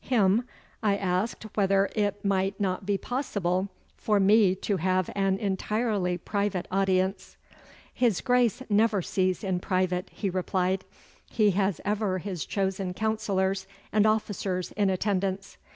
[0.03, 0.47] Him
[0.81, 6.67] I asked whether it might not be possible for me to have an entirely private
[6.71, 7.37] audience.
[7.93, 10.85] 'His Grace never sees in private,' he replied.
[11.29, 15.59] 'He has ever his chosen councillors and officers in attendance.